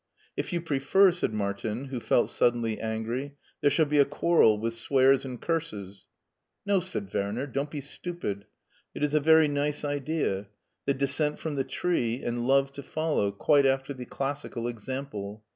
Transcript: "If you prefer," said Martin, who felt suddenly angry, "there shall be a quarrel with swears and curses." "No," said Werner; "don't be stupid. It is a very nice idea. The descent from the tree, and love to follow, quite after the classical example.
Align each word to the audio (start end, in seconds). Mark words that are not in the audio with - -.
"If 0.35 0.51
you 0.51 0.61
prefer," 0.61 1.11
said 1.11 1.31
Martin, 1.31 1.89
who 1.89 1.99
felt 1.99 2.31
suddenly 2.31 2.79
angry, 2.79 3.35
"there 3.61 3.69
shall 3.69 3.85
be 3.85 3.99
a 3.99 4.03
quarrel 4.03 4.57
with 4.57 4.73
swears 4.73 5.25
and 5.25 5.39
curses." 5.39 6.07
"No," 6.65 6.79
said 6.79 7.13
Werner; 7.13 7.45
"don't 7.45 7.69
be 7.69 7.81
stupid. 7.81 8.45
It 8.95 9.03
is 9.03 9.13
a 9.13 9.19
very 9.19 9.47
nice 9.47 9.85
idea. 9.85 10.49
The 10.87 10.95
descent 10.95 11.37
from 11.37 11.53
the 11.53 11.63
tree, 11.63 12.23
and 12.23 12.47
love 12.47 12.71
to 12.73 12.81
follow, 12.81 13.31
quite 13.31 13.67
after 13.67 13.93
the 13.93 14.05
classical 14.05 14.67
example. 14.67 15.43